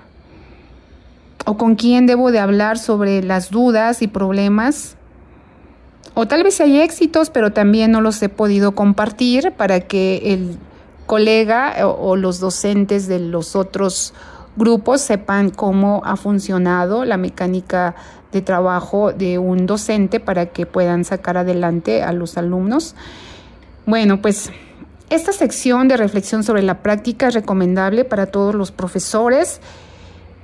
¿O 1.46 1.58
con 1.58 1.76
quién 1.76 2.06
debo 2.06 2.32
de 2.32 2.40
hablar 2.40 2.78
sobre 2.78 3.24
las 3.24 3.50
dudas 3.50 4.02
y 4.02 4.08
problemas? 4.08 4.96
O 6.14 6.28
tal 6.28 6.44
vez 6.44 6.62
hay 6.62 6.80
éxitos, 6.80 7.30
pero 7.30 7.52
también 7.52 7.92
no 7.92 8.02
los 8.02 8.22
he 8.22 8.30
podido 8.30 8.74
compartir 8.74 9.54
para 9.54 9.82
que 9.82 10.34
el 10.34 10.58
colega 11.06 11.88
o, 11.88 12.12
o 12.12 12.16
los 12.16 12.40
docentes 12.40 13.08
de 13.08 13.20
los 13.20 13.56
otros 13.56 14.14
grupos 14.56 15.02
sepan 15.02 15.50
cómo 15.50 16.02
ha 16.06 16.16
funcionado 16.16 17.06
la 17.06 17.18
mecánica 17.18 17.96
de 18.32 18.42
trabajo 18.42 19.12
de 19.12 19.38
un 19.38 19.66
docente 19.66 20.20
para 20.20 20.48
que 20.48 20.66
puedan 20.66 21.06
sacar 21.06 21.38
adelante 21.38 22.04
a 22.04 22.12
los 22.14 22.38
alumnos. 22.38 22.96
Bueno, 23.86 24.22
pues 24.22 24.52
esta 25.10 25.32
sección 25.32 25.88
de 25.88 25.98
reflexión 25.98 26.44
sobre 26.44 26.64
la 26.64 26.82
práctica 26.82 27.28
es 27.28 27.36
recomendable 27.36 28.06
para 28.06 28.28
todos 28.28 28.56
los 28.56 28.72
profesores. 28.72 29.62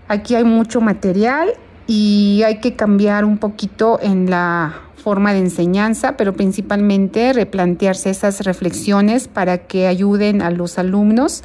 Aquí 0.07 0.35
hay 0.35 0.43
mucho 0.43 0.81
material 0.81 1.53
y 1.87 2.43
hay 2.45 2.59
que 2.59 2.75
cambiar 2.75 3.25
un 3.25 3.39
poquito 3.39 3.99
en 4.01 4.29
la 4.29 4.73
forma 4.95 5.33
de 5.33 5.39
enseñanza, 5.39 6.17
pero 6.17 6.33
principalmente 6.33 7.33
replantearse 7.33 8.09
esas 8.09 8.41
reflexiones 8.41 9.27
para 9.27 9.59
que 9.59 9.87
ayuden 9.87 10.41
a 10.41 10.51
los 10.51 10.77
alumnos 10.77 11.43